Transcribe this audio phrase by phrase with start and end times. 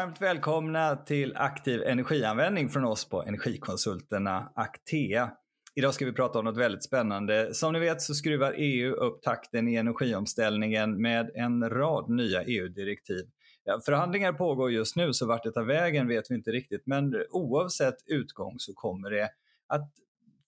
[0.00, 5.30] Varmt välkomna till aktiv energianvändning från oss på Energikonsulterna Actea.
[5.74, 7.54] Idag ska vi prata om något väldigt spännande.
[7.54, 13.24] Som ni vet så skruvar EU upp takten i energiomställningen med en rad nya EU-direktiv.
[13.64, 17.14] Ja, förhandlingar pågår just nu så vart det tar vägen vet vi inte riktigt men
[17.30, 19.28] oavsett utgång så kommer det
[19.68, 19.90] att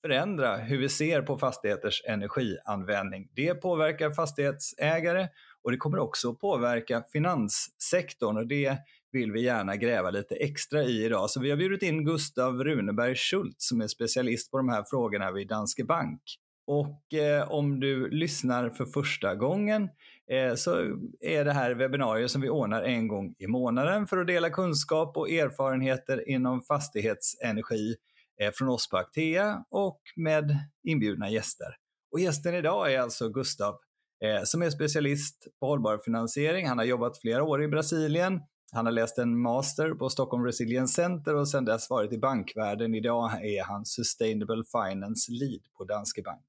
[0.03, 3.29] förändra hur vi ser på fastigheters energianvändning.
[3.35, 5.29] Det påverkar fastighetsägare
[5.63, 8.79] och det kommer också påverka finanssektorn och det
[9.13, 11.31] vill vi gärna gräva lite extra i idag.
[11.31, 15.33] Så vi har bjudit in Gustav Runeberg Schultz som är specialist på de här frågorna
[15.33, 16.21] vid Danske Bank.
[16.67, 19.89] Och eh, om du lyssnar för första gången
[20.31, 20.77] eh, så
[21.21, 25.17] är det här webbinarier som vi ordnar en gång i månaden för att dela kunskap
[25.17, 27.97] och erfarenheter inom fastighetsenergi
[28.41, 30.57] eh, från oss på Actea och med
[30.89, 31.77] inbjudna gäster.
[32.13, 33.79] Och gästen idag är alltså Gustav
[34.25, 36.69] eh, som är specialist på hållbar finansiering.
[36.69, 38.41] Han har jobbat flera år i Brasilien.
[38.75, 42.95] Han har läst en master på Stockholm Resilience Center och sedan dess varit i bankvärlden.
[42.95, 46.47] Idag är han Sustainable Finance Lead på Danske Bank.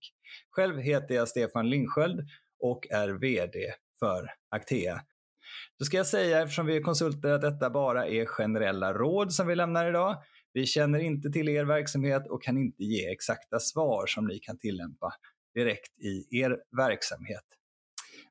[0.50, 2.20] Själv heter jag Stefan Lindsköld
[2.60, 3.60] och är VD
[4.00, 5.02] för Actea.
[5.80, 9.48] Då ska jag säga, eftersom vi är konsulter, att detta bara är generella råd som
[9.48, 10.24] vi lämnar idag.
[10.54, 14.58] Vi känner inte till er verksamhet och kan inte ge exakta svar som ni kan
[14.58, 15.14] tillämpa
[15.54, 17.44] direkt i er verksamhet.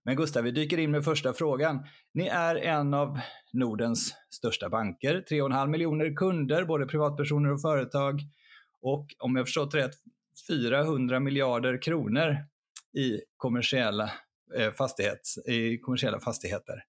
[0.04, 1.86] Men Gustav, vi dyker in med första frågan.
[2.14, 3.20] Ni är en av
[3.52, 8.20] Nordens största banker, 3,5 miljoner kunder, både privatpersoner och företag.
[8.82, 9.94] Och om jag förstått rätt,
[10.48, 12.36] 400 miljarder kronor
[12.98, 14.10] i kommersiella,
[14.56, 16.84] eh, fastighets, i kommersiella fastigheter.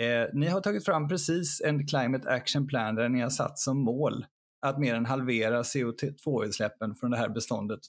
[0.00, 3.78] Eh, ni har tagit fram precis en Climate Action Plan där ni har satt som
[3.78, 4.26] mål
[4.60, 7.80] att mer än halvera CO2-utsläppen från det här beståndet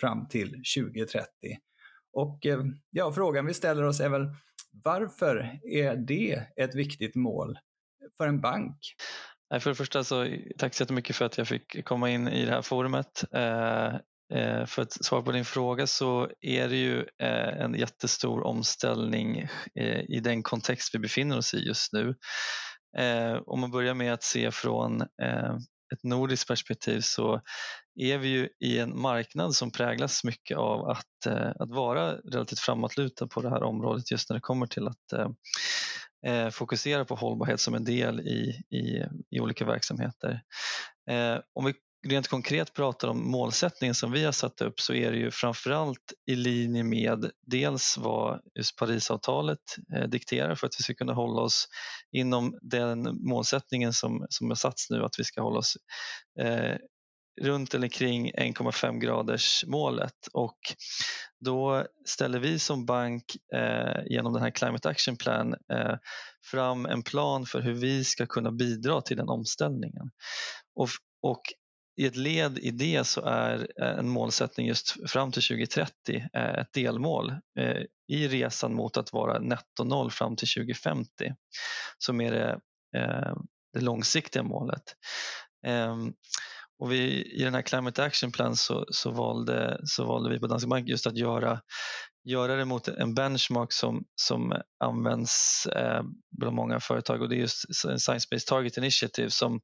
[0.00, 1.28] fram till 2030.
[2.16, 2.60] Och eh,
[2.90, 4.28] ja, frågan vi ställer oss är väl
[4.84, 7.58] varför är det ett viktigt mål
[8.16, 8.78] för en bank?
[9.60, 10.28] För det första så
[10.58, 13.24] tack så jättemycket för att jag fick komma in i det här forumet.
[13.32, 13.94] Eh,
[14.34, 19.48] eh, för att svara på din fråga så är det ju en jättestor omställning
[20.08, 22.14] i den kontext vi befinner oss i just nu.
[23.46, 25.02] Om man börjar med att se från
[25.92, 27.40] ett nordiskt perspektiv så
[28.00, 32.58] är vi ju i en marknad som präglas mycket av att, eh, att vara relativt
[32.58, 35.28] framåtlutad på det här området just när det kommer till att eh,
[36.26, 40.42] eh fokusera på hållbarhet som en del i, i, i olika verksamheter.
[41.10, 41.74] Eh, om vi
[42.06, 46.12] rent konkret pratar om målsättningen som vi har satt upp så är det ju framförallt
[46.26, 51.42] i linje med dels vad just Parisavtalet eh, dikterar för att vi ska kunna hålla
[51.42, 51.68] oss
[52.12, 55.76] inom den målsättningen som, som har satts nu att vi ska hålla oss
[56.40, 56.76] eh,
[57.40, 60.58] runt eller kring 1,5 graders målet och
[61.40, 63.24] då ställer vi som bank
[63.54, 65.94] eh, genom den här Climate Action Plan eh,
[66.50, 70.10] fram en plan för hur vi ska kunna bidra till den omställningen.
[70.74, 70.88] Och,
[71.22, 71.42] och
[71.96, 75.92] i ett led i det så är eh, en målsättning just fram till 2030
[76.34, 81.34] eh, ett delmål eh, i resan mot att vara netto noll fram till 2050
[81.98, 82.60] som är det,
[83.72, 84.82] det långsiktiga målet.
[85.66, 86.12] Ehm,
[86.78, 90.46] och vi, I den här Climate Action Plan så, så, valde, så valde vi på
[90.46, 91.60] Danske Bank just att göra,
[92.24, 96.02] göra det mot en benchmark som, som används eh,
[96.38, 99.60] bland många företag och det är just Science Based Target Initiative som,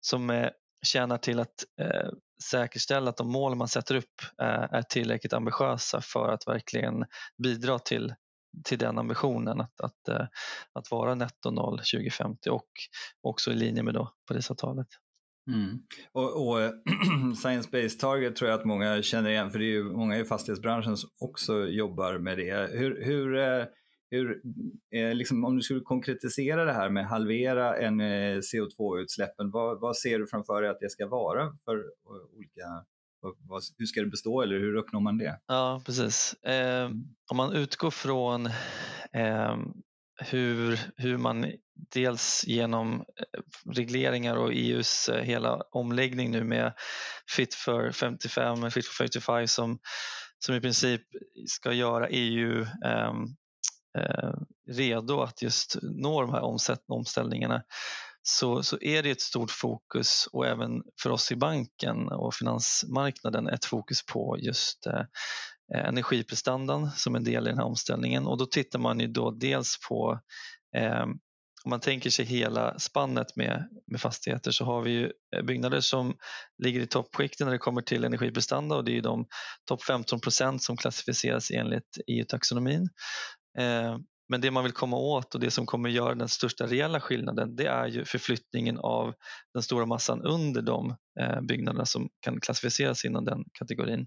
[0.00, 0.52] som är
[0.86, 2.10] tjänar till att eh,
[2.50, 7.04] säkerställa att de mål man sätter upp eh, är tillräckligt ambitiösa för att verkligen
[7.42, 8.14] bidra till,
[8.64, 10.26] till den ambitionen att, att, eh,
[10.72, 12.70] att vara netto noll 2050 och
[13.22, 14.88] också i linje med då Parisavtalet.
[15.48, 15.78] Mm.
[16.12, 16.58] Och, och
[17.36, 20.24] Science Based Target tror jag att många känner igen för det är ju många i
[20.24, 22.70] fastighetsbranschen som också jobbar med det.
[22.72, 23.64] Hur, hur eh,
[24.10, 24.42] hur,
[24.94, 29.96] eh, liksom, om du skulle konkretisera det här med halvera en eh, CO2-utsläppen, vad, vad,
[29.96, 32.84] ser du framför dig att det ska vara för uh, olika
[33.20, 35.40] vad, hur ska det bestå eller hur uppnår man det?
[35.46, 36.34] Ja, precis.
[36.34, 36.90] Eh,
[37.30, 38.46] om man utgår från
[39.12, 39.56] eh,
[40.18, 41.52] hur, hur man
[41.94, 43.40] dels genom eh,
[43.74, 46.72] regleringar och EUs eh, hela omläggning nu med
[47.36, 49.78] Fit for 55 Fit for 55 som,
[50.38, 51.02] som i princip
[51.46, 53.26] ska göra EU ehm,
[53.98, 54.32] Eh,
[54.70, 56.42] redo att just nå de här
[56.88, 57.62] omställningarna
[58.22, 63.48] så, så är det ett stort fokus och även för oss i banken och finansmarknaden
[63.48, 65.04] ett fokus på just eh,
[65.86, 69.76] energiprestandan som en del i den här omställningen och då tittar man ju då dels
[69.88, 70.20] på
[70.76, 71.06] eh,
[71.64, 75.80] om man tänker sig hela spannet med, med fastigheter så har vi ju eh, byggnader
[75.80, 76.16] som
[76.64, 79.26] ligger i toppskikten när det kommer till energiprestanda och det är de
[79.68, 82.88] topp 15 procent som klassificeras enligt EU-taxonomin.
[83.58, 83.98] Eh,
[84.28, 87.56] men det man vill komma åt och det som kommer göra den största reella skillnaden
[87.56, 89.14] det är ju förflyttningen av
[89.54, 94.06] den stora massan under de eh, byggnaderna som kan klassificeras inom den kategorin.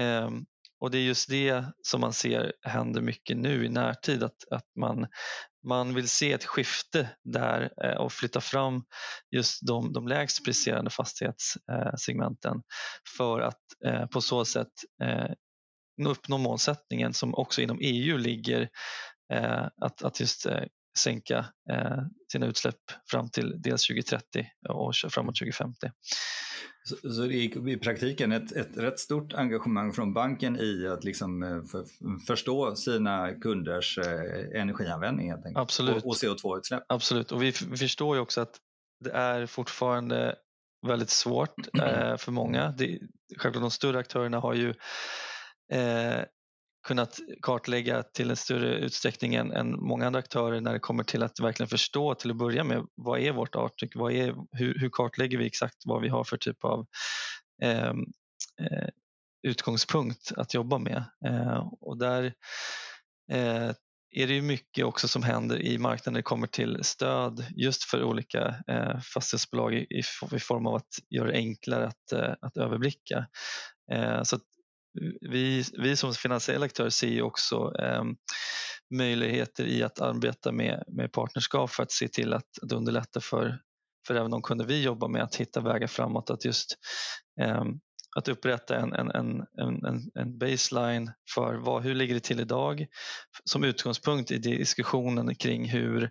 [0.00, 0.44] Ehm,
[0.80, 4.66] och det är just det som man ser händer mycket nu i närtid, att, att
[4.80, 5.06] man,
[5.66, 8.82] man vill se ett skifte där eh, och flytta fram
[9.30, 12.62] just de, de lägst priserande fastighetssegmenten
[13.16, 13.62] för att
[14.10, 14.72] på så sätt
[16.06, 18.68] uppnå målsättningen som också inom EU ligger
[19.82, 20.46] att, att just
[20.98, 21.46] sänka
[22.32, 22.80] sina utsläpp
[23.10, 25.90] fram till dels 2030 och framåt 2050.
[26.88, 31.04] Så, så det är i praktiken ett, ett rätt stort engagemang från banken i att
[31.04, 31.84] liksom eh, för,
[32.26, 35.62] förstå sina kunders eh, energianvändning helt enkelt.
[35.62, 35.96] Absolut.
[35.96, 36.82] Och, och CO2-utsläpp.
[36.88, 38.56] Absolut, och vi, vi förstår ju också att
[39.04, 40.36] det är fortfarande
[40.86, 42.70] väldigt svårt eh, för många.
[42.78, 42.98] Det,
[43.36, 44.74] självklart de större aktörerna har ju
[45.72, 46.24] eh,
[46.86, 51.22] kunnat kartlägga till en större utsträckning än, än, många andra aktörer när det kommer till
[51.22, 53.96] att verkligen förstå till att börja med vad är vårt avtryck?
[53.96, 56.86] Vad är, hur, hur kartlägger vi exakt vad vi har för typ av
[57.62, 57.98] ehm,
[58.60, 58.88] eh,
[59.42, 61.04] utgångspunkt att jobba med?
[61.26, 62.24] Eh, och där
[63.32, 63.70] eh,
[64.10, 67.84] är det ju mycket också som händer i marknaden när det kommer till stöd just
[67.84, 69.86] för olika eh, fastighetsbolag i,
[70.32, 73.26] i, form av att göra det enklare att, eh, att överblicka.
[73.92, 74.38] Eh, så
[75.20, 78.04] vi, vi som finansiella aktörer ser ju också eh,
[78.94, 83.60] möjligheter i att arbeta med, med partnerskap för att se till att, att underlätta för,
[84.06, 86.30] för även de kunder vi jobbar med att hitta vägar framåt.
[86.30, 86.74] Att just
[87.40, 87.64] eh,
[88.16, 92.86] att upprätta en, en, en, en, en baseline för vad, hur ligger det till idag
[93.44, 96.10] som utgångspunkt i diskussionen kring hur,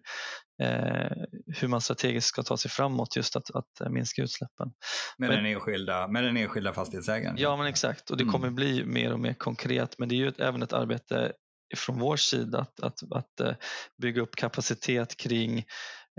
[1.48, 4.72] hur man strategiskt ska ta sig framåt just att, att minska utsläppen.
[5.18, 7.36] Med, men, den enskilda, med den enskilda fastighetsägaren?
[7.38, 8.56] Ja, men exakt och det kommer mm.
[8.56, 11.32] bli mer och mer konkret men det är ju ett, även ett arbete
[11.76, 13.56] från vår sida att, att, att eh,
[14.02, 15.66] bygga upp kapacitet kring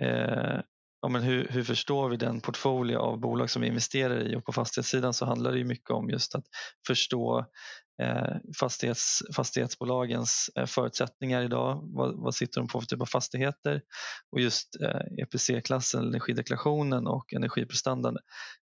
[0.03, 0.61] eh,
[1.03, 4.45] ja, men hur, hur förstår vi den portfolio av bolag som vi investerar i och
[4.45, 6.45] på fastighetssidan så handlar det mycket om just att
[6.87, 7.45] förstå eh,
[8.03, 11.81] Eh, fastighets, fastighetsbolagens eh, förutsättningar idag.
[11.83, 13.83] Vad, vad, sitter de på för typ av fastigheter?
[14.33, 18.17] Och just eh, EPC-klassen, energideklarationen och energiprestandan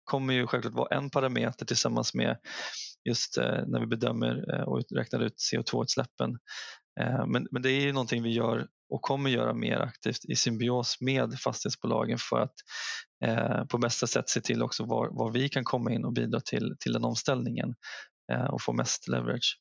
[0.04, 2.36] kommer ju självklart vara en parameter tillsammans med
[3.08, 3.36] just
[3.66, 6.38] när vi bedömer och räknar ut CO2-utsläppen.
[7.26, 10.96] Men, men det är ju någonting vi gör och kommer göra mer aktivt i symbios
[11.00, 12.54] med fastighetsbolagen för att
[13.24, 16.40] eh, på bästa sätt se till också var, var vi kan komma in och bidra
[16.40, 17.74] till, till den omställningen
[18.50, 19.60] och få mest leverage.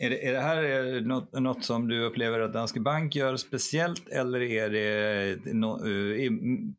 [0.00, 4.08] Är det, är det här något, något, som du upplever att Danske Bank gör speciellt
[4.08, 5.78] eller är det no,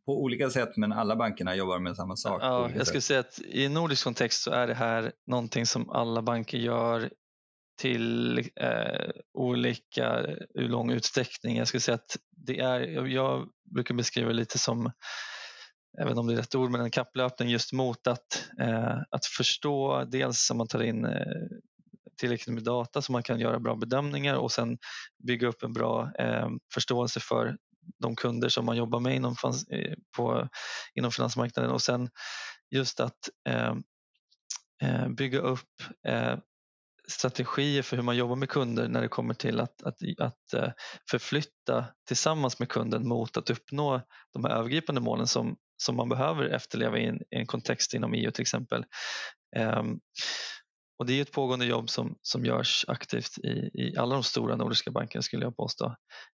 [0.05, 2.41] på olika sätt men alla bankerna jobbar med samma sak?
[2.43, 6.21] Ja, jag skulle säga att i nordisk kontext så är det här någonting som alla
[6.21, 7.09] banker gör
[7.77, 11.57] till eh, olika hur lång utsträckning.
[11.57, 14.91] Jag skulle säga att det är, jag brukar beskriva det lite som,
[16.01, 20.03] även om det är rätt ord, men en kapplöpning just mot att, eh, att förstå
[20.05, 21.47] dels om man tar in eh,
[22.17, 24.77] tillräckligt med data så man kan göra bra bedömningar och sen
[25.27, 27.57] bygga upp en bra eh, förståelse för
[27.99, 29.35] de kunder som man jobbar med inom,
[29.69, 30.49] eh, på,
[30.93, 31.71] inom finansmarknaden.
[31.71, 32.09] Och sen
[32.71, 33.73] just att eh,
[34.81, 35.69] eh bygga upp
[36.07, 36.37] eh,
[37.07, 40.71] strategier för hur man jobbar med kunder när det kommer till att, att, att eh,
[41.09, 44.01] förflytta tillsammans med kunden mot att uppnå
[44.33, 48.13] de här övergripande målen som, som man behöver efterleva i en, i en kontext inom
[48.13, 48.85] EU till exempel.
[49.57, 49.99] Um,
[50.99, 54.55] och Det är ett pågående jobb som, som görs aktivt i, i alla de stora
[54.55, 55.95] nordiska bankerna skulle jag påstå.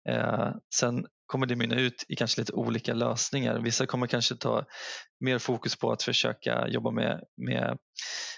[0.10, 3.60] Eh, sen kommer det mynna ut i kanske lite olika lösningar.
[3.60, 4.66] Vissa kommer kanske ta
[5.20, 7.78] mer fokus på att försöka jobba med, med,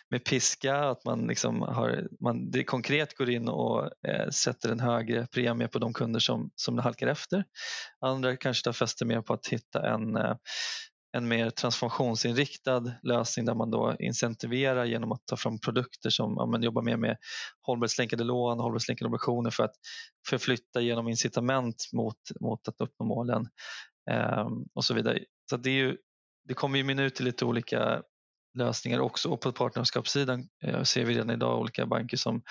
[0.09, 4.79] med piska, att man, liksom har, man det konkret går in och eh, sätter en
[4.79, 7.43] högre premie på de kunder som, som halkar efter.
[8.05, 10.35] Andra kanske tar fäste mer på att hitta en eh,
[11.17, 16.45] en mer transformationsinriktad lösning där man då incentiverar genom att ta fram produkter som ja,
[16.45, 17.17] man jobbar mer med
[17.61, 19.75] hållbarhetslänkade lån, hållbarhetslänkade obligationer för att
[20.29, 23.47] förflytta genom incitament mot, mot att uppnå målen
[24.11, 25.19] eh, och så vidare.
[25.49, 25.97] Så det, är ju,
[26.47, 28.01] det kommer ju mynna ut till lite olika
[28.57, 32.41] lösningar också och på partnerskapssidan eh, ser vi redan idag olika banker som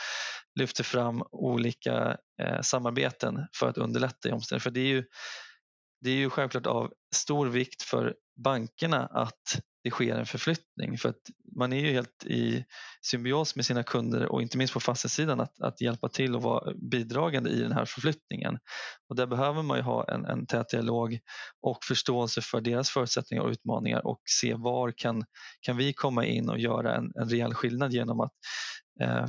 [0.61, 4.61] lyfter fram olika eh, samarbeten för att underlätta i omställningen.
[4.61, 5.05] För det är ju
[6.07, 11.09] det är ju självklart av stor vikt för bankerna att det sker en förflyttning för
[11.09, 11.21] att
[11.57, 12.65] man är ju helt i
[13.03, 16.75] symbios med sina kunder och inte minst på fastighetssidan att, att hjälpa till och vara
[16.91, 18.59] bidragande i den här förflyttningen.
[19.09, 21.19] Och där behöver man ju ha en, en tät dialog
[21.63, 25.25] och förståelse för deras förutsättningar och utmaningar och se var kan,
[25.61, 28.33] kan vi komma in och göra en, en rejäl skillnad genom att
[29.01, 29.27] eh,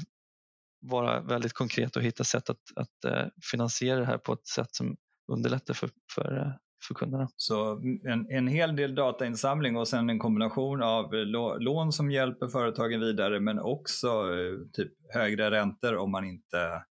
[0.82, 4.76] vara väldigt konkret och hitta sätt att, att eh, finansiera det här på ett sätt
[4.76, 4.96] som
[5.32, 6.52] underlättar för, för, eh,
[6.88, 7.30] för kunderna.
[7.36, 11.14] Så en, en hel del datainsamling och sen en kombination av
[11.60, 16.84] lån som hjälper företagen vidare men också eh, typ högre räntor om man inte,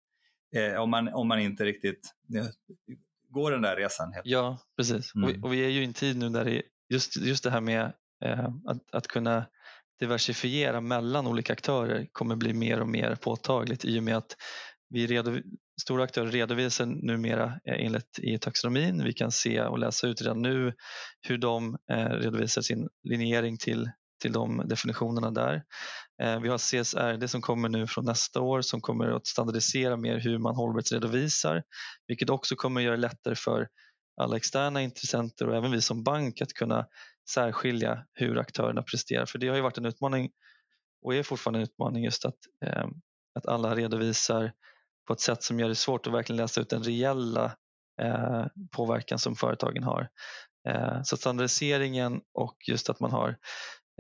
[0.57, 2.15] eh, om man, om man inte riktigt
[3.31, 4.13] går den där resan.
[4.13, 4.27] Helt.
[4.27, 5.15] Ja, precis.
[5.15, 5.25] Mm.
[5.25, 7.51] Och, vi, och, vi, är ju i en tid nu där det, just, just det
[7.51, 7.93] här med
[8.25, 9.47] eh, att, att kunna
[10.01, 14.37] diversifiera mellan olika aktörer kommer bli mer och mer påtagligt i och med att
[14.89, 15.41] vi redo,
[15.83, 19.05] stora aktörer redovisar numera eh, enligt EU-taxonomin.
[19.05, 20.75] Vi kan se och läsa ut redan nu
[21.21, 23.91] hur de eh, redovisar sin linjering till,
[24.23, 25.63] till de definitionerna där.
[26.23, 30.19] Eh, vi har CSRD som kommer nu från nästa år som kommer att standardisera mer
[30.19, 31.63] hur man hållbarhetsredovisar
[32.07, 33.69] vilket också kommer att göra det lättare för
[34.21, 36.87] alla externa intressenter och även vi som bank att kunna
[37.31, 39.27] särskilja hur aktörerna presterar.
[39.27, 40.31] För det har ju varit en utmaning
[41.03, 42.87] och är fortfarande en utmaning just att, eh,
[43.35, 44.53] att alla redovisar
[45.07, 47.57] på ett sätt som gör det svårt att verkligen läsa ut den reella
[48.03, 50.09] eh, påverkan som företagen har.
[50.69, 53.37] Eh, så standardiseringen och just att man har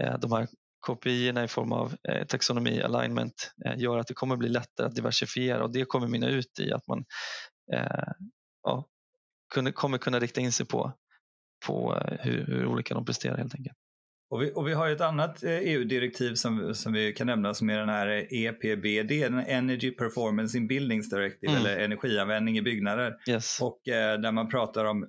[0.02, 0.48] eh, de här
[0.86, 4.94] KPI i form av eh, taxonomi alignment eh, gör att det kommer bli lättare att
[4.94, 7.04] diversifiera och det kommer mynna ut i att man
[7.72, 8.12] eh,
[8.62, 8.88] ja,
[9.74, 10.92] kommer kunna rikta in sig på,
[11.66, 13.76] på eh, hur, hur olika de presterar helt enkelt.
[14.28, 17.78] Och vi, och vi har ett annat EU-direktiv som, som vi kan nämna som är
[17.78, 21.60] den här EPBD, den Energy Performance in Buildings Directive, mm.
[21.60, 23.14] eller energianvändning i byggnader.
[23.28, 23.58] Yes.
[23.60, 25.08] Och eh, där man pratar om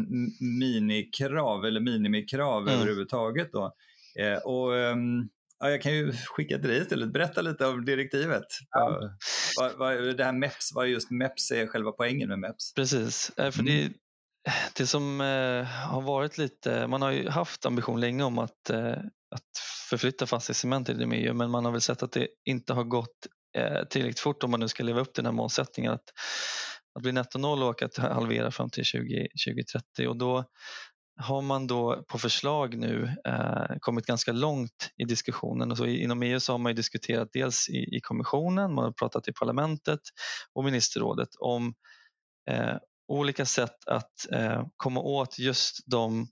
[0.60, 2.74] minikrav eller minimikrav mm.
[2.74, 3.52] överhuvudtaget.
[3.52, 3.74] Då.
[4.20, 5.28] Eh, och, um,
[5.60, 8.46] ja, jag kan ju skicka till dig istället, berätta lite om direktivet.
[8.70, 9.16] Ja.
[9.60, 12.74] Vad, vad, det här MEPS, vad just MEPS är själva poängen med MEPS?
[12.74, 13.74] Precis, eh, för mm.
[13.74, 13.92] det
[14.76, 18.96] det som eh, har varit lite, man har ju haft ambition länge om att, eh,
[19.34, 19.58] att
[19.90, 23.84] förflytta fastighetscement till EU men man har väl sett att det inte har gått eh,
[23.90, 26.04] tillräckligt fort om man nu ska leva upp till den här målsättningen att,
[26.94, 30.44] att bli netto noll och att halvera fram till 20, 2030 och då
[31.16, 35.70] har man då på förslag nu eh, kommit ganska långt i diskussionen.
[35.70, 39.28] Och så inom EU så har man diskuterat dels i, i kommissionen, man har pratat
[39.28, 40.00] i parlamentet
[40.52, 41.74] och ministerrådet om
[42.50, 42.76] eh,
[43.18, 46.28] olika sätt att eh, komma åt just de,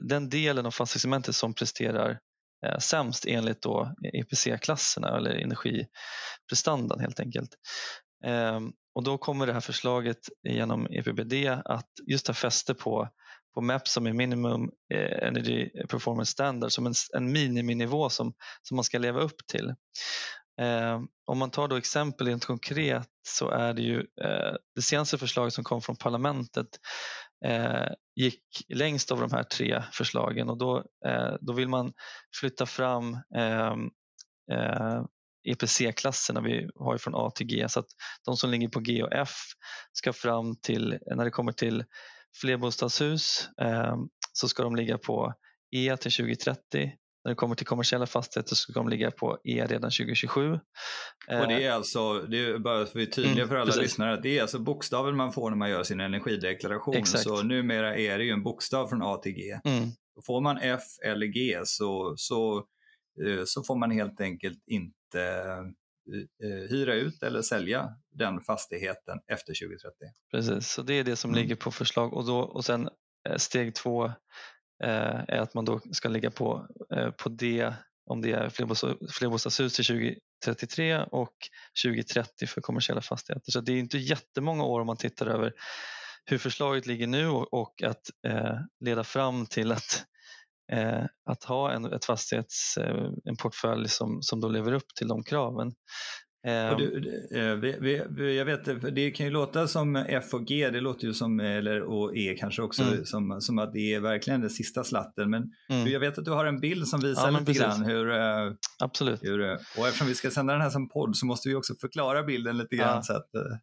[0.00, 2.18] den delen av fastighetssegmentet som presterar
[2.66, 7.54] eh, sämst enligt då EPC-klasserna eller energiprestandan helt enkelt.
[8.24, 8.60] Eh,
[8.94, 11.32] och då kommer det här förslaget genom EPBD
[11.64, 13.08] att just ta fäste på
[13.54, 18.76] på MAP som är minimum eh, energy performance standard som en, en miniminivå som, som
[18.76, 19.74] man ska leva upp till.
[20.60, 25.18] Eh, om man tar då exempel rent konkret så är det ju eh, det senaste
[25.18, 26.68] förslaget som kom från parlamentet
[27.44, 31.92] eh, gick längst av de här tre förslagen och då, eh, då vill man
[32.40, 33.74] flytta fram eh,
[34.52, 35.02] eh,
[35.48, 37.68] EPC-klasserna vi har från A till G.
[37.68, 37.86] Så att
[38.24, 39.34] de som ligger på G och F
[39.92, 41.84] ska fram till, när det kommer till
[42.40, 43.96] flerbostadshus eh,
[44.32, 45.34] så ska de ligga på
[45.76, 46.92] E till 2030
[47.24, 50.52] när det kommer till kommersiella fastigheter så ska de ligga på E redan 2027.
[50.52, 50.60] Och
[51.28, 53.66] det är eh, alltså, det är bara för att vi är tydliga mm, för alla
[53.66, 53.82] precis.
[53.82, 56.96] lyssnare, det är alltså bokstaven man får när man gör sin energideklaration.
[56.96, 57.24] Exakt.
[57.24, 59.60] Så numera är det ju en bokstav från A till G.
[59.64, 59.90] Mm.
[60.26, 62.56] Får man F eller G så, så,
[63.26, 65.22] eh, så får man helt enkelt inte
[66.42, 69.96] eh, hyra ut eller sälja den fastigheten efter 2030.
[70.30, 71.42] Precis, så det är det som mm.
[71.42, 72.88] ligger på förslag och, då, och sen
[73.36, 74.12] steg två
[74.84, 77.74] Eh, är att man då ska ligga på, eh, på det
[78.06, 78.48] om det är
[79.10, 79.84] flerbostadshus till
[80.44, 81.34] 2033 och
[81.84, 83.52] 2030 för kommersiella fastigheter.
[83.52, 85.52] Så det är inte jättemånga år om man tittar över
[86.24, 90.04] hur förslaget ligger nu och att eh, leda fram till att,
[90.72, 95.08] eh, att ha en, ett fastighets, eh, en portfölj som, som då lever upp till
[95.08, 95.72] de kraven.
[96.42, 97.60] Du, ehm.
[97.60, 101.14] vi, vi, jag vet, det kan ju låta som F och G, det låter ju
[101.14, 103.04] som, eller och E kanske också, mm.
[103.04, 105.30] som, som att det är verkligen den sista slatten.
[105.30, 105.88] Men mm.
[105.88, 109.22] jag vet att du har en bild som visar ja, lite grann hur, eh, Absolut.
[109.22, 111.74] hur, eh, och eftersom vi ska sända den här som podd så måste vi också
[111.74, 113.02] förklara bilden lite grann ja.
[113.02, 113.56] så att eh,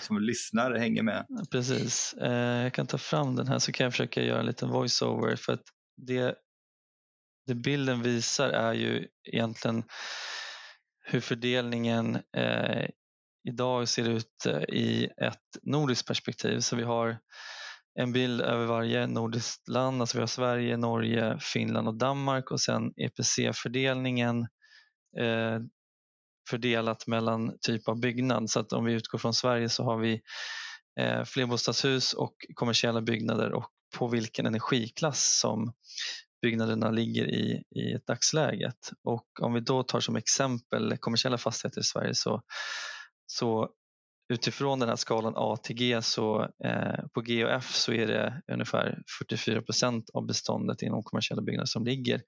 [0.00, 1.26] som lyssnare hänger med.
[1.50, 5.36] Precis, jag kan ta fram den här så kan jag försöka göra en liten voiceover
[5.36, 5.62] för att
[6.06, 6.34] det,
[7.46, 9.82] det bilden visar är ju egentligen
[11.04, 12.86] hur fördelningen eh,
[13.48, 16.60] idag ser ut eh, i ett nordiskt perspektiv.
[16.60, 17.18] Så vi har
[18.00, 22.60] en bild över varje nordiskt land, alltså vi har Sverige, Norge, Finland och Danmark och
[22.60, 24.40] sen EPC-fördelningen
[25.18, 25.60] eh,
[26.50, 28.50] fördelat mellan typ av byggnad.
[28.50, 30.20] Så att om vi utgår från Sverige så har vi
[31.00, 35.72] eh, flerbostadshus och kommersiella byggnader och på vilken energiklass som
[36.44, 38.90] byggnaderna ligger i, i dagsläget.
[39.04, 42.42] Och om vi då tar som exempel kommersiella fastigheter i Sverige så,
[43.26, 43.68] så
[44.32, 48.06] utifrån den här skalan A till G så eh, på G och F så är
[48.06, 52.20] det ungefär 44 procent av beståndet inom kommersiella byggnader som ligger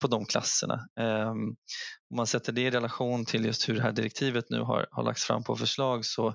[0.00, 0.88] på de klasserna.
[1.00, 4.86] Eh, om man sätter det i relation till just hur det här direktivet nu har,
[4.90, 6.34] har lagts fram på förslag så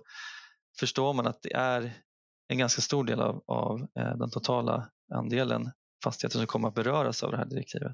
[0.80, 1.94] förstår man att det är
[2.48, 5.72] en ganska stor del av, av eh, den totala andelen
[6.04, 7.92] fastigheter som kommer att beröras av det här direktivet.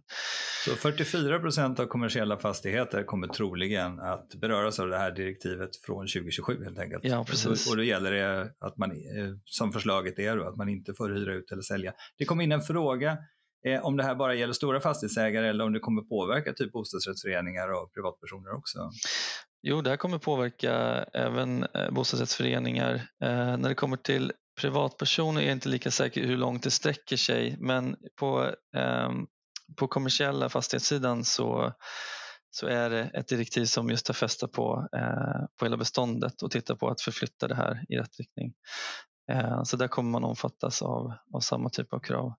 [0.65, 6.07] Så 44 procent av kommersiella fastigheter kommer troligen att beröras av det här direktivet från
[6.07, 7.03] 2027 helt enkelt.
[7.03, 7.69] Ja, precis.
[7.69, 8.97] Och då gäller det att man, eh,
[9.45, 11.93] som förslaget är, då, att man inte får hyra ut eller sälja.
[12.17, 13.17] Det kom in en fråga
[13.65, 17.71] eh, om det här bara gäller stora fastighetsägare eller om det kommer påverka typ bostadsrättsföreningar
[17.71, 18.91] och privatpersoner också.
[19.67, 20.73] Jo, det här kommer påverka
[21.13, 22.93] även eh, bostadsrättsföreningar.
[22.95, 24.31] Eh, när det kommer till
[24.61, 29.11] privatpersoner är inte lika säker hur långt det sträcker sig men på, eh,
[29.75, 31.73] på kommersiella fastighetssidan så,
[32.49, 36.51] så är det ett direktiv som just tar fästa på, eh, på hela beståndet och
[36.51, 38.53] tittar på att förflytta det här i rätt riktning.
[39.31, 42.33] Eh, så där kommer man omfattas av, av samma typ av krav.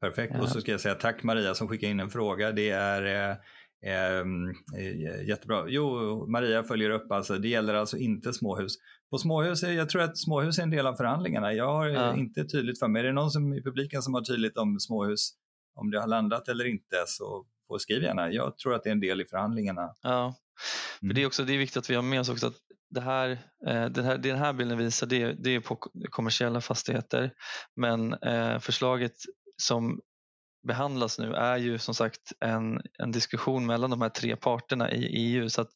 [0.00, 2.52] Perfekt, och så ska jag säga tack Maria som skickade in en fråga.
[2.52, 3.36] Det är
[3.86, 4.48] eh, ehm,
[4.78, 5.64] eh, jättebra.
[5.68, 7.38] Jo, Maria följer upp alltså.
[7.38, 8.72] Det gäller alltså inte småhus.
[9.10, 11.52] På småhus, jag tror att småhus är en del av förhandlingarna.
[11.52, 12.16] Jag har ja.
[12.16, 13.00] inte tydligt för mig.
[13.00, 15.32] Är det någon som, i publiken som har tydligt om småhus,
[15.74, 18.32] om det har landat eller inte, så får skriv gärna.
[18.32, 19.94] Jag tror att det är en del i förhandlingarna.
[20.02, 20.34] Ja,
[20.98, 21.14] för mm.
[21.14, 22.56] det, är också, det är viktigt att vi har med oss också att
[22.90, 23.30] det här,
[23.66, 25.76] eh, den, här, den här bilden visar det, det är på
[26.10, 27.32] kommersiella fastigheter
[27.76, 29.14] men eh, förslaget
[29.56, 30.00] som
[30.66, 35.06] behandlas nu är ju som sagt en, en diskussion mellan de här tre parterna i
[35.06, 35.70] EU så att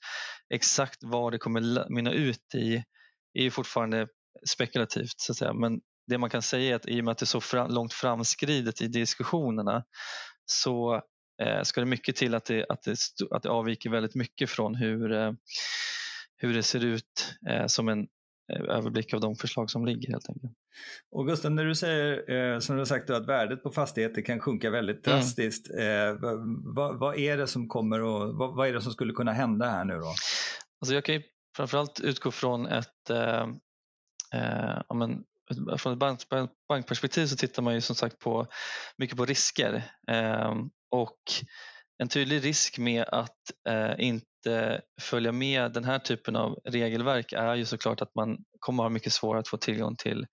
[0.54, 2.84] exakt vad det kommer mynna ut i
[3.34, 4.06] är ju fortfarande
[4.48, 5.52] spekulativt så att säga.
[5.52, 7.70] Men det man kan säga är att i och med att det är så fram,
[7.70, 9.84] långt framskridet i diskussionerna
[10.46, 11.02] så
[11.42, 12.96] eh, ska det mycket till att det, att, det,
[13.30, 15.32] att det avviker väldigt mycket från hur, eh,
[16.36, 18.06] hur det ser ut eh, som en
[18.48, 20.52] överblick av de förslag som ligger helt enkelt.
[21.10, 24.40] Och Gustav, när du säger eh, som du har sagt att värdet på fastigheter kan
[24.40, 25.18] sjunka väldigt mm.
[25.18, 25.70] drastiskt.
[25.70, 26.18] Mm.
[26.74, 29.66] vad, vad, är det som kommer och vad, vad, är det som skulle kunna hända
[29.66, 30.14] här nu då?
[30.80, 31.22] Alltså jag kan ju
[31.56, 33.46] framförallt utgå från ett, eh,
[34.34, 35.24] eh, men,
[35.78, 36.20] från ett bank,
[36.68, 38.46] bankperspektiv så tittar man ju som sagt på
[38.96, 40.54] mycket på risker eh,
[40.90, 41.20] och
[41.98, 44.26] en tydlig risk med att eh, inte
[45.00, 49.12] följa med den här typen av regelverk är ju såklart att man kommer ha mycket
[49.12, 50.26] svårare att få tillgång till,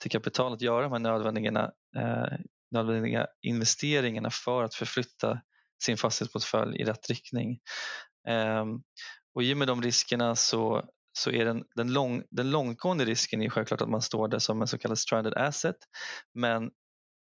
[0.00, 2.38] till kapital att göra de här nödvändiga, eh,
[2.70, 5.40] nödvändiga investeringarna för att förflytta
[5.84, 7.58] sin fastighetsportfölj i rätt riktning.
[8.28, 8.64] Eh,
[9.34, 10.84] och i och med de riskerna så,
[11.18, 14.60] så är den, den, lång, den långtgående risken är självklart att man står där som
[14.62, 15.76] en så kallad stranded asset.
[16.34, 16.70] Men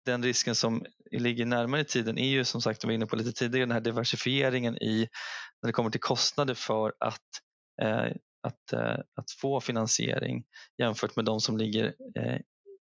[0.04, 3.16] den risken som ligger närmare i tiden är ju som sagt, vi var inne på
[3.16, 5.08] lite tidigare, den här diversifieringen i
[5.62, 7.20] när det kommer till kostnader för att,
[7.82, 8.12] eh,
[8.42, 10.44] att, eh, att få finansiering
[10.78, 12.38] jämfört med de som ligger eh,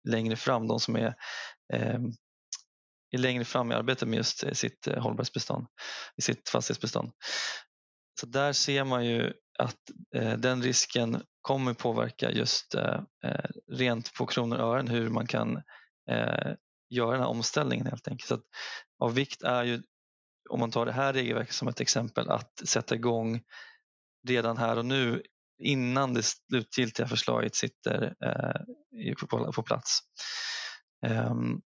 [0.10, 1.16] längre fram, de som är,
[1.74, 2.00] eh,
[3.12, 5.68] är längre fram i arbetet med just eh, sitt eh, hållbarhetsbestånd,
[6.18, 7.12] i sitt fastighetsbestånd.
[8.20, 9.78] Så där ser man ju att
[10.16, 15.28] eh, den risken kommer påverka just eh, eh rent på kronor och ören hur man
[15.28, 15.62] kan
[16.12, 16.52] eh,
[16.92, 18.28] göra den här omställningen helt enkelt.
[18.28, 18.40] Så
[19.00, 19.82] av vikt är ju,
[20.50, 23.42] om man tar det här regelverket som ett exempel, att sätta igång
[24.28, 25.24] redan här och nu
[25.64, 30.00] innan det slutgiltiga förslaget sitter eh, på, på, plats.
[31.08, 31.62] Um,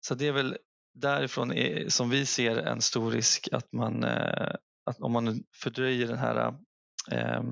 [0.00, 0.56] så det är väl
[0.94, 4.54] därifrån är, som vi ser en stor risk att man eh,
[4.88, 6.54] att om man fördröjer den här
[7.10, 7.42] eh,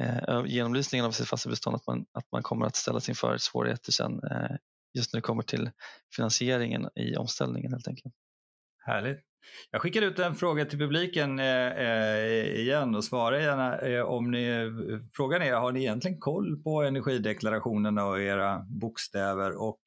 [0.00, 4.20] eh, genomlysningen av sitt fastighetsbestånd att man, att man kommer att ställas inför svårigheter sen
[4.30, 4.56] eh,
[4.96, 5.70] just när det kommer till
[6.16, 8.14] finansieringen i omställningen helt enkelt.
[8.86, 9.20] Härligt.
[9.70, 14.30] Jag skickar ut en fråga till publiken eh, eh igen och svara gärna eh, om
[14.30, 14.70] ni,
[15.16, 19.80] frågan är, har ni egentligen koll på energideklarationerna och era bokstäver och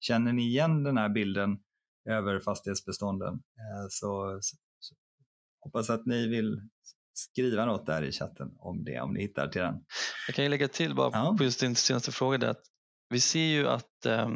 [0.00, 1.58] känner ni igen den här bilden
[2.08, 3.34] över fastighetsbestånden?
[3.34, 4.40] Eh, så,
[5.60, 6.60] Hoppas att ni vill
[7.12, 9.74] skriva något där i chatten om det, om ni hittar till den.
[10.26, 11.34] Jag kan ju lägga till bara ja.
[11.38, 12.62] på just din senaste fråga, att
[13.08, 14.28] vi ser ju att eh,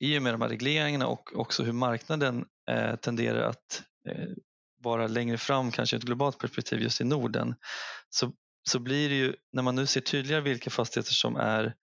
[0.00, 4.28] i och med de här regleringarna och också hur marknaden eh, tenderar att eh,
[4.82, 7.54] vara längre fram, kanske ur ett globalt perspektiv just i Norden,
[8.10, 8.32] så,
[8.70, 11.74] så blir det ju, när man nu ser tydligare vilka fastigheter som är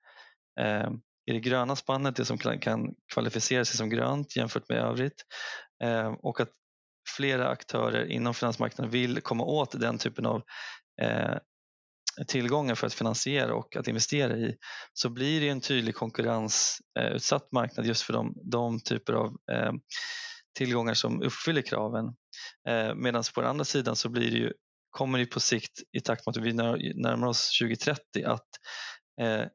[0.60, 0.90] eh,
[1.26, 5.26] i det gröna spannet, det som kan, kan kvalificera sig som grönt jämfört med övrigt
[5.84, 6.52] eh, och att
[7.16, 10.42] flera aktörer inom finansmarknaden vill komma åt den typen av
[11.02, 11.36] eh,
[12.28, 14.58] tillgångar för att finansiera och att investera i
[14.94, 19.72] så blir det en tydlig konkurrensutsatt marknad just för de, de typer av eh,
[20.58, 22.06] tillgångar som uppfyller kraven.
[22.70, 24.54] Eh, Medan på den andra sidan så blir det ju,
[24.90, 28.50] kommer det på sikt i takt med att vi närmar oss 2030 att,
[29.22, 29.46] eh,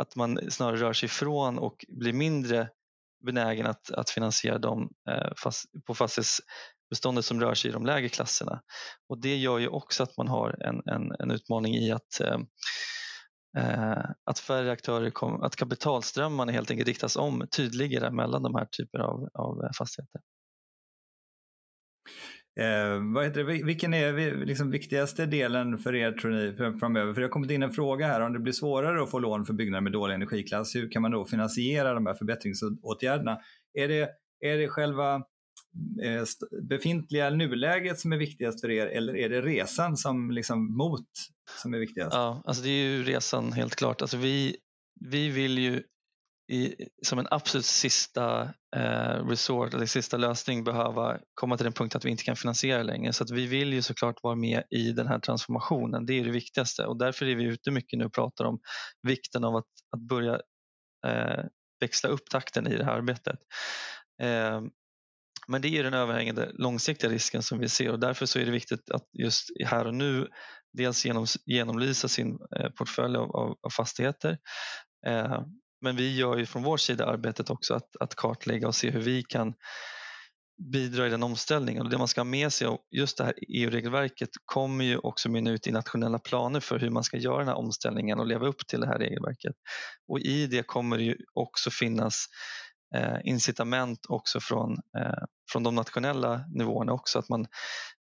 [0.00, 2.68] att man snarare rör sig ifrån och blir mindre
[3.24, 5.94] benägen att, att finansiera dem eh, fast, på
[6.90, 8.60] beståndet som rör sig i de lägre klasserna.
[9.08, 12.38] Och Det gör ju också att man har en, en, en utmaning i att eh,
[13.58, 18.68] eh att färre aktörer, kom, att kapitalströmmarna helt enkelt riktas om tydligare mellan de här
[18.78, 20.20] typerna av, av eh, fastigheter.
[22.60, 23.64] Eh, vad heter det?
[23.64, 27.14] Vilken är liksom viktigaste delen för er tror ni framöver?
[27.14, 29.44] För det har kommit in en fråga här, om det blir svårare att få lån
[29.44, 33.38] för byggnader med dålig energiklass, hur kan man då finansiera de här förbättringsåtgärderna?
[33.78, 35.22] Är det, är det själva
[36.02, 36.24] Eh,
[36.62, 41.08] befintliga nuläget som är viktigast för er eller är det resan som liksom mot
[41.62, 42.14] som är viktigast?
[42.14, 44.02] Ja, alltså det är ju resan helt klart.
[44.02, 44.56] Alltså vi,
[45.00, 45.82] vi vill ju
[46.52, 48.42] i, som en absolut sista
[48.76, 52.82] eh, resort eller sista lösning behöva komma till den punkt att vi inte kan finansiera
[52.82, 53.12] längre.
[53.12, 56.06] Så att vi vill ju såklart vara med i den här transformationen.
[56.06, 58.60] Det är det viktigaste och därför är vi ute mycket nu och pratar om
[59.02, 60.34] vikten av att, att börja
[61.06, 61.44] eh,
[61.80, 63.38] växla upp takten i det här arbetet.
[64.22, 64.60] Eh,
[65.48, 68.50] men det är den överhängande långsiktiga risken som vi ser och därför så är det
[68.50, 70.28] viktigt att just här och nu
[70.72, 74.38] dels genom, genomlysa sin eh, portfölj av, av, av fastigheter
[75.06, 75.40] eh,
[75.80, 79.00] men vi gör ju från vår sida arbetet också att, att kartlägga och se hur
[79.00, 79.54] vi kan
[80.72, 81.82] bidra i den omställningen.
[81.82, 85.28] Och det man ska ha med sig av just det här EU-regelverket kommer ju också
[85.28, 88.46] mynna ut i nationella planer för hur man ska göra den här omställningen och leva
[88.46, 89.54] upp till det här regelverket.
[90.08, 92.26] Och i det kommer det ju också finnas
[92.94, 97.46] eh, incitament också från, eh, från de nationella nivåerna också, att man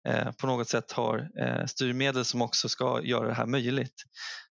[0.08, 4.02] eh, på något sätt har eh, styrmedel som också ska göra det här möjligt.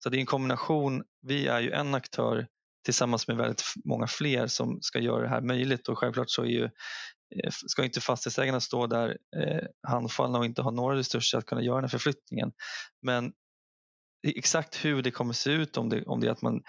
[0.03, 2.47] Så det är en kombination, vi är ju en aktör
[2.85, 6.47] tillsammans med väldigt många fler som ska göra det här möjligt och självklart så är
[6.47, 11.45] ju, eh, ska inte fastighetsägarna stå där eh, handfallna och inte ha några resurser att
[11.45, 12.51] kunna göra den här förflyttningen.
[13.01, 13.31] Men
[14.27, 16.61] exakt hur det kommer se ut om det, om det är att man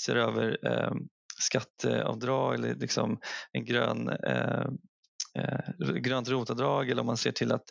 [0.00, 0.92] ser över eh,
[1.42, 3.20] skatteavdrag eller liksom
[3.52, 4.66] en grön eh,
[5.38, 7.64] eh, grönt rotavdrag eller om man ser till att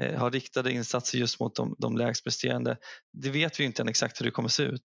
[0.00, 2.76] eh, ha riktade insatser just mot de, de lägst presterande.
[3.12, 4.84] Det vet vi inte än exakt hur det kommer se ut.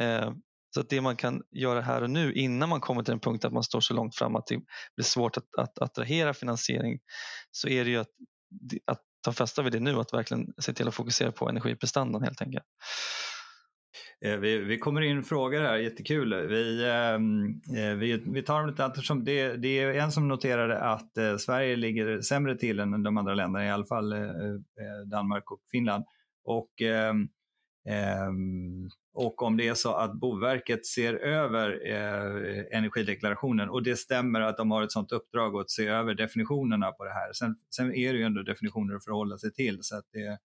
[0.00, 0.32] Eh,
[0.74, 3.44] så att det man kan göra här och nu innan man kommer till den punkt
[3.44, 4.60] att man står så långt fram att det
[4.96, 6.98] blir svårt att, att attrahera finansiering
[7.50, 8.10] så är det ju att,
[8.84, 12.42] att ta fasta vid det nu, att verkligen se till att fokusera på energiprestandan helt
[12.42, 12.64] enkelt.
[14.24, 16.46] Eh, vi, vi kommer in frågor här, jättekul.
[16.46, 20.78] Vi, ehm, eh, vi, vi tar dem lite eftersom det, det är en som noterade
[20.78, 24.14] att eh, Sverige ligger sämre till än de andra länderna, i alla fall
[25.06, 26.04] Danmark och Finland.
[26.44, 27.28] Och ehm,
[27.88, 31.86] ehm, och om det är så att Boverket ser över
[32.72, 37.04] energideklarationen och det stämmer att de har ett sådant uppdrag att se över definitionerna på
[37.04, 37.32] det här.
[37.32, 39.78] Sen, sen är det ju ändå definitioner att förhålla sig till.
[39.80, 40.38] Så att det,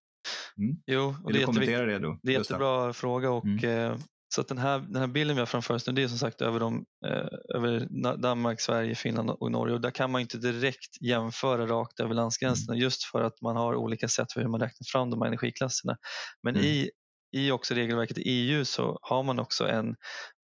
[0.57, 0.77] mm.
[0.85, 2.19] Jo, och Vill det du kommentera det då?
[2.23, 3.91] Det är en jättebra fråga och mm.
[3.91, 3.97] eh,
[4.35, 6.41] så den här, den här bilden vi har framför oss nu det är som sagt
[6.41, 11.01] över, de, eh, över Danmark, Sverige, Finland och Norge och där kan man inte direkt
[11.01, 12.83] jämföra rakt över landsgränserna mm.
[12.83, 15.97] just för att man har olika sätt för hur man räknar fram de här energiklasserna.
[16.43, 16.67] Men mm.
[16.67, 16.89] i
[17.31, 19.95] i också regelverket i EU så har man också en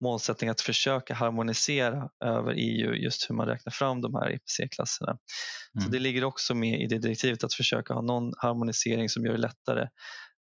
[0.04, 5.12] målsättning att försöka harmonisera över EU just hur man räknar fram de här IPC-klasserna.
[5.12, 5.86] Mm.
[5.86, 9.32] Så det ligger också med i det direktivet att försöka ha någon harmonisering som gör
[9.32, 9.88] det lättare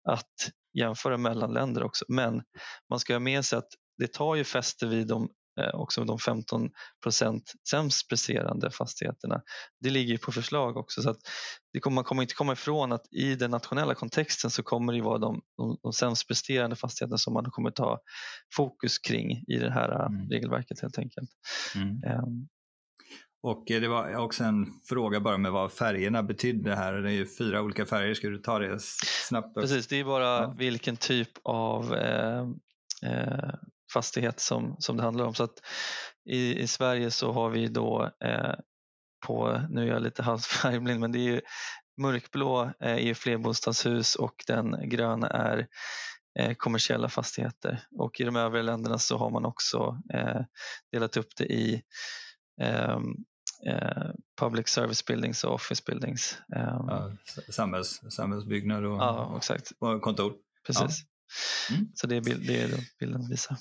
[0.08, 2.04] att jämföra mellan länder också.
[2.08, 2.42] Men
[2.90, 5.28] man ska ha med sig att det tar ju fäste vid de
[5.72, 6.70] också de 15
[7.02, 9.42] procent sämst presterande fastigheterna.
[9.80, 11.18] Det ligger på förslag också så att
[11.72, 15.02] det kommer, man kommer inte komma ifrån att i den nationella kontexten så kommer det
[15.02, 18.00] vara de, de, de sämst presterande fastigheterna som man kommer ta
[18.56, 20.30] fokus kring i det här eh, mm.
[20.30, 21.30] regelverket helt enkelt.
[21.74, 22.18] Mm.
[22.18, 22.48] Um,
[23.46, 26.92] och eh, det var också en fråga bara med vad färgerna betydde här.
[26.92, 28.80] Det är ju fyra olika färger, ska du ta det
[29.28, 29.56] snabbt?
[29.56, 29.60] Också?
[29.60, 30.54] Precis, det är bara ja.
[30.58, 32.40] vilken typ av eh,
[33.02, 33.54] eh,
[33.92, 35.34] fastighet som, som det handlar om.
[35.34, 35.60] Så att
[36.30, 38.54] i, i Sverige så har vi då eh,
[39.26, 41.40] på, nu är jag lite halvfärgblind, men det är ju
[42.00, 45.66] mörkblå eh, är flerbostadshus och den gröna är
[46.38, 47.86] eh, kommersiella fastigheter.
[47.98, 50.40] Och i de övriga länderna så har man också eh,
[50.92, 51.82] delat upp det i
[52.60, 53.14] ehm,
[53.66, 56.38] eh, public service buildings och office buildings.
[56.56, 56.86] Ehm.
[56.88, 57.12] Ja,
[57.50, 59.72] samhälls, samhällsbyggnad och, ja, exakt.
[59.78, 60.32] och kontor.
[60.66, 60.98] Precis.
[60.98, 61.74] Ja.
[61.74, 61.88] Mm.
[61.94, 63.56] Så det är, bild, det är bilden visar.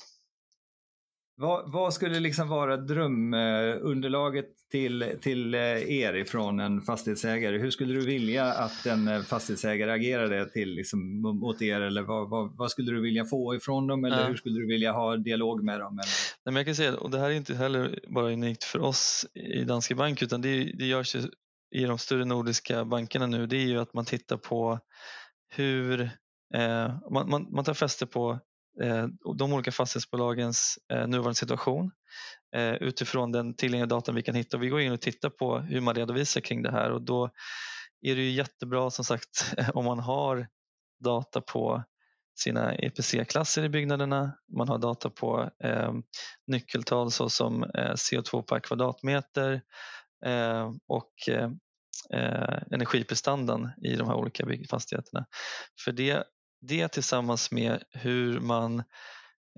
[1.37, 7.57] Vad, vad, skulle liksom vara drömunderlaget till, till eh, er ifrån en fastighetsägare?
[7.57, 11.81] Hur skulle du vilja att en eh, fastighetsägare agerade till, liksom, mot er?
[11.81, 14.05] Eller vad, vad, vad, skulle du vilja få ifrån dem?
[14.05, 14.27] Eller ja.
[14.27, 15.93] hur skulle du vilja ha dialog med dem?
[15.93, 16.05] Eller?
[16.45, 19.25] Nej, men jag kan säga, och det här är inte heller bara unikt för oss
[19.33, 21.15] i Danske Bank utan det, det görs
[21.75, 24.79] i de större nordiska bankerna nu det är ju att man tittar på
[25.49, 26.01] hur
[26.53, 28.39] eh, man, man, man tar fäste på
[28.81, 29.07] Eh,
[29.37, 31.91] de olika fastighetsbolagens eh, nuvarande situation
[32.55, 34.57] eh, utifrån den tillgängliga datan vi kan hitta.
[34.57, 37.29] Vi går in och tittar på hur man redovisar kring det här och då
[38.01, 40.47] är det ju jättebra som sagt om man har
[40.99, 41.83] data på
[42.37, 44.37] sina EPC-klasser i byggnaderna.
[44.57, 45.93] Man har data på eh,
[46.47, 49.61] nyckeltal såsom eh, CO2 per kvadratmeter
[50.25, 51.49] eh, och eh,
[52.13, 55.25] eh, energiprestandan i de här olika byggfastigheterna.
[55.85, 56.23] För det,
[56.67, 58.83] det tillsammans med hur man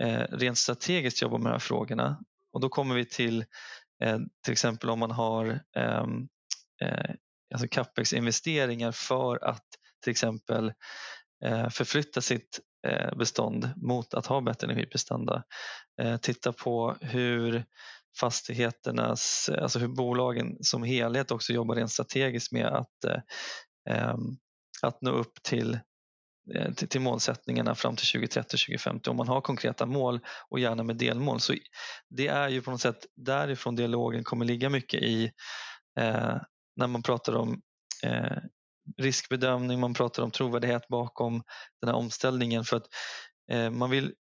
[0.01, 2.19] eh, rent strategiskt jobbar med de här frågorna
[2.53, 3.45] och då kommer vi till
[4.03, 6.27] eh, till exempel om man har ehm,
[6.81, 7.11] eh,
[7.53, 9.65] alltså capex-investeringar för att
[10.03, 10.73] till exempel
[11.45, 15.43] eh, förflytta sitt eh, bestånd mot att ha bättre energiprestanda.
[16.01, 17.65] Eh, titta på hur
[18.19, 23.21] fastigheternas, alltså hur bolagen som helhet också jobbar rent strategiskt med att, eh,
[23.89, 24.37] ehm,
[24.81, 25.79] att nå upp till
[26.55, 30.95] Eh, till, till målsättningarna fram till 2030-2050 om man har konkreta mål och gärna med
[30.95, 31.39] delmål.
[31.39, 31.53] Så
[32.09, 35.31] det är ju på något sätt därifrån dialogen kommer ligga mycket i
[35.99, 36.35] eh,
[36.75, 37.61] när man pratar om
[38.03, 38.37] eh,
[38.97, 41.43] riskbedömning, man pratar om trovärdighet bakom
[41.81, 42.87] den här omställningen för att
[43.51, 44.13] eh, man vill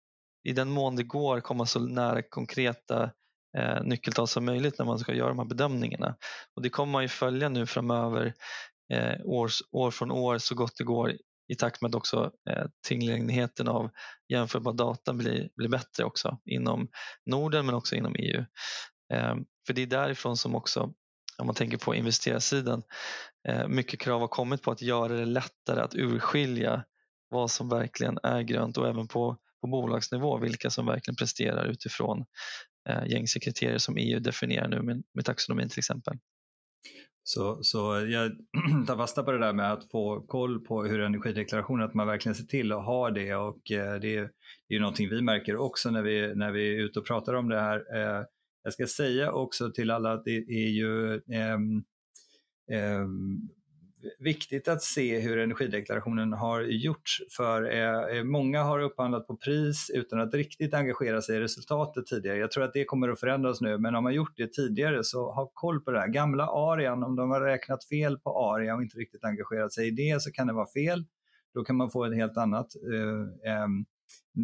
[0.43, 3.11] i den mån det går komma så nära konkreta
[3.57, 6.15] eh, nyckeltal som möjligt när man ska göra de här bedömningarna.
[6.55, 8.33] Och det kommer man ju följa nu framöver
[8.93, 11.13] eh, år, år från år så gott det går
[11.47, 13.89] i takt med att också eh, tillgängligheten av
[14.29, 16.87] jämförbar data blir, blir bättre också inom
[17.25, 18.45] Norden men också inom EU.
[19.13, 19.35] Eh,
[19.67, 20.93] för det är därifrån som också
[21.37, 22.83] om man tänker på investerarsidan,
[23.47, 26.83] eh, mycket krav har kommit på att göra det lättare att urskilja
[27.29, 32.25] vad som verkligen är grönt och även på, på bolagsnivå vilka som verkligen presterar utifrån
[32.89, 36.17] eh, gängse kriterier som EU definierar nu med, med taxonomin till exempel.
[37.27, 38.31] Så, så jag
[38.87, 42.35] tar fasta på det där med att få koll på hur energideklarationen, att man verkligen
[42.35, 44.29] ser till att ha det och eh, det är
[44.69, 47.59] ju någonting vi märker också när vi, när vi är ute och pratar om det
[47.59, 47.77] här.
[47.77, 48.25] Eh,
[48.63, 51.53] jag ska säga också till alla att det är ju eh,
[52.71, 53.07] eh,
[54.19, 57.21] viktigt att se hur energideklarationen har gjorts.
[57.37, 62.37] För eh, många har upphandlat på pris utan att riktigt engagera sig i resultatet tidigare.
[62.37, 65.31] Jag tror att det kommer att förändras nu, men om man gjort det tidigare så
[65.31, 66.07] ha koll på det här.
[66.07, 69.91] Gamla Arian, om de har räknat fel på Aria och inte riktigt engagerat sig i
[69.91, 71.05] det så kan det vara fel.
[71.53, 72.67] Då kan man få ett helt annat,
[73.45, 73.65] eh,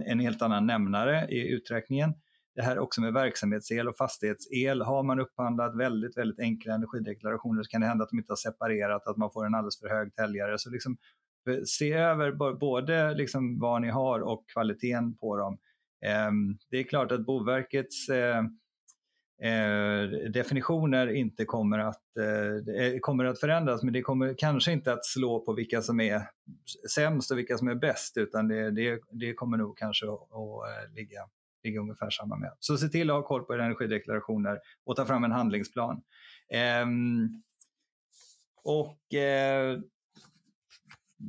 [0.05, 2.13] en helt annan nämnare i uträkningen
[2.55, 4.81] det här också med verksamhetsel och fastighetsel.
[4.81, 8.37] Har man upphandlat väldigt, väldigt enkla energideklarationer så kan det hända att de inte har
[8.37, 10.59] separerat, att man får en alldeles för hög täljare.
[10.59, 10.97] Så liksom,
[11.49, 15.57] eh, se över både liksom vad ni har och kvaliteten på dem.
[16.05, 18.43] Ehm, det är klart att Boverkets eh,
[19.43, 22.01] eh, definitioner inte kommer att,
[23.01, 26.21] kommer att förändras, men det kommer kanske inte att slå på vilka som är
[26.95, 31.19] sämst och vilka som är bäst, utan det, det, det kommer nog kanske att ligga
[31.63, 32.51] ligger ungefär samma med.
[32.59, 36.01] Så se till att ha koll på era energideklarationer och ta fram en handlingsplan.
[36.83, 37.43] Um,
[38.63, 39.81] och uh,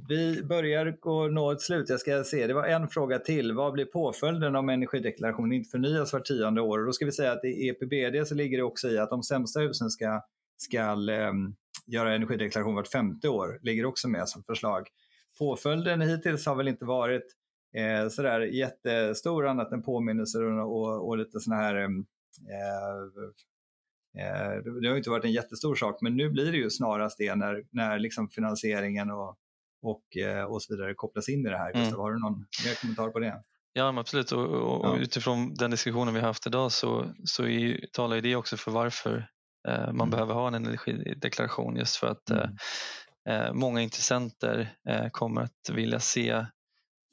[0.09, 1.89] vi börjar gå nå ett slut.
[1.89, 3.53] Jag ska se, det var en fråga till.
[3.53, 6.79] Vad blir påföljden om energideklarationen inte förnyas var tionde år?
[6.79, 9.23] Och då ska vi säga att i EPBD så ligger det också i att de
[9.23, 10.23] sämsta husen ska,
[10.57, 11.55] ska um, ehm,
[11.87, 13.59] göra energideklaration vart femte år.
[13.63, 14.89] ligger också med som förslag.
[15.39, 17.27] Påföljden hittills har väl inte varit
[17.77, 21.89] eh, sådär jättestor annat än påminnelser och, och, och lite sådana här eh,
[24.19, 27.35] eh, det har inte varit en jättestor sak, men nu blir det ju snarast det
[27.35, 29.37] när, när liksom finansieringen och,
[29.83, 31.71] och, eh, och så vidare kopplas in i det här.
[31.71, 31.83] Mm.
[31.83, 33.43] Gustav, har du någon mer kommentar på det?
[33.73, 34.33] Ja, absolut.
[34.33, 34.97] Och, och, ja.
[34.97, 39.29] utifrån den diskussionen vi har haft idag så, så är, talar det också för varför
[39.69, 40.11] eh, man mm.
[40.11, 42.57] behöver ha en energideklaration just för att mm.
[43.29, 46.47] eh, många intressenter eh, kommer att vilja se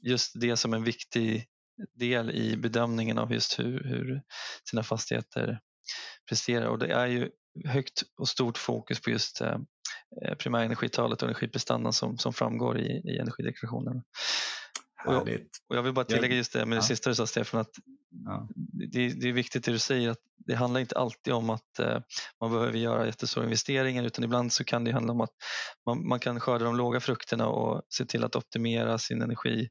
[0.01, 1.45] just det som en viktig
[1.93, 4.21] del i bedömningen av just hur, hur
[4.69, 5.59] sina fastigheter
[6.29, 6.67] presterar.
[6.67, 7.29] Och det är ju
[7.65, 9.57] högt och stort fokus på just eh,
[10.25, 14.03] eh, primärenergitalet och energiprestandan som, som framgår i, i energideklarationen.
[15.05, 16.87] Och jag, och jag vill bara tillägga just det med det ja.
[16.87, 17.71] sista du sa Stefan, att
[18.25, 18.47] ja.
[18.91, 21.99] det, det, är viktigt det du säger att det handlar inte alltid om att eh,
[22.41, 25.33] man behöver göra jättestora investeringar utan ibland så kan det handla om att
[25.85, 29.69] man, man kan skörda de låga frukterna och se till att optimera sin energi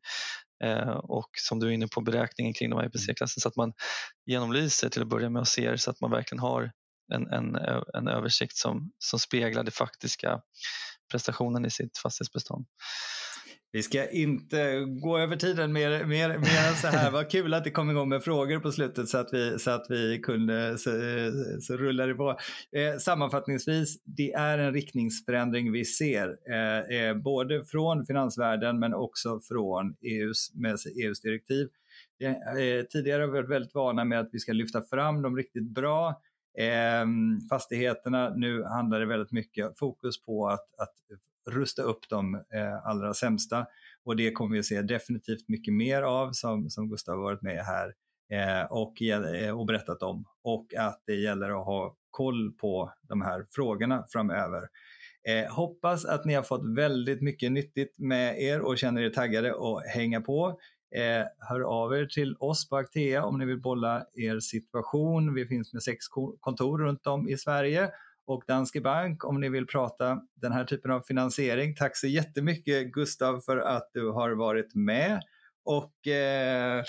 [0.64, 3.72] eh, och som du är inne på beräkningen kring de här IPC-klassen så att man
[4.26, 6.72] genomlyser till att börja med och ser så att man verkligen har
[7.14, 7.56] en, en,
[7.94, 10.40] en översikt som, som speglar det faktiska
[11.10, 12.66] prestationen i sitt fastighetsbestånd.
[13.72, 17.10] Vi ska inte gå över tiden mer, mer, mer än så här.
[17.12, 19.86] Vad kul att det kom igång med frågor på slutet så att vi, så att
[19.88, 20.90] vi kunde, så,
[21.60, 22.30] så rullar det på.
[22.76, 29.40] Eh, sammanfattningsvis, det är en riktningsförändring vi ser, eh, eh, både från finansvärlden men också
[29.48, 31.68] från EUs, med EUs direktiv.
[32.22, 35.74] Eh, tidigare har vi varit väldigt vana med att vi ska lyfta fram de riktigt
[35.74, 36.08] bra
[36.58, 37.06] eh,
[37.50, 38.34] fastigheterna.
[38.36, 41.18] Nu handlar det väldigt mycket fokus på att, att
[41.50, 43.66] rusta upp de eh, allra sämsta.
[44.04, 47.42] Och det kommer vi att se definitivt mycket mer av som, som Gustav har varit
[47.42, 47.94] med här
[48.32, 50.24] eh, och, eh, och berättat om.
[50.44, 54.62] Och att det gäller att ha koll på de här frågorna framöver.
[55.28, 59.50] Eh, hoppas att ni har fått väldigt mycket nyttigt med er och känner er taggade
[59.50, 60.60] att hänga på.
[60.96, 65.34] Eh, hör av er till oss på Actea om ni vill bolla er situation.
[65.34, 65.98] Vi finns med sex
[66.40, 67.90] kontor runt om i Sverige
[68.28, 71.74] och Danske Bank om ni vill prata den här typen av finansiering.
[71.74, 75.20] Tack så jättemycket Gustav för att du har varit med.
[75.64, 76.82] Och eh,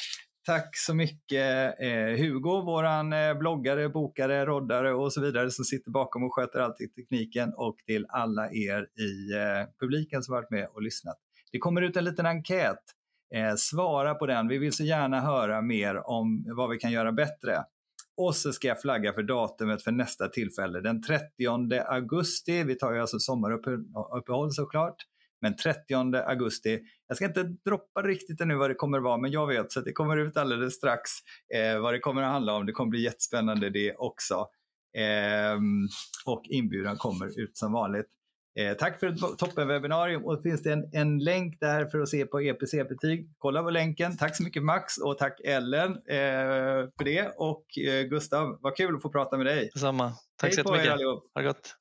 [0.46, 5.92] tack så mycket eh, Hugo, våran eh, bloggare, bokare, roddare och så vidare som sitter
[5.92, 10.52] bakom och sköter allt i tekniken och till alla er i eh, publiken som varit
[10.52, 11.18] med och lyssnat.
[11.52, 12.84] Det kommer ut en liten enkät.
[13.36, 14.48] Eh, svara på den.
[14.48, 17.64] Vi vill så gärna höra mer om vad vi kan göra bättre.
[18.20, 20.82] Och så ska jag flagga för datumet för nästa tillfälle.
[20.82, 21.24] Den 30
[21.86, 24.96] augusti, vi tar ju alltså sommaruppehåll såklart,
[25.42, 26.80] men 30 augusti.
[27.08, 29.92] Jag ska inte droppa riktigt ännu vad det kommer vara, men jag vet så det
[29.92, 31.10] kommer ut alldeles strax
[31.56, 32.66] eh, vad det kommer att handla om.
[32.66, 34.48] Det kommer bli jättespännande det också.
[34.98, 35.60] Eh,
[36.26, 38.08] och inbjudan kommer ut som vanligt.
[38.60, 42.26] Eh, tack för ett toppenwebbinarium och finns det en, en länk där för att se
[42.26, 43.30] på EPC-betyg.
[43.38, 44.18] Kolla på länken.
[44.18, 47.34] Tack så mycket Max och tack Ellen eh, för det.
[47.38, 49.70] Och eh, Gustav, vad kul att få prata med dig.
[49.74, 50.10] Detsamma.
[50.10, 51.00] Tack Hej så jättemycket.
[51.00, 51.76] Ha det gott.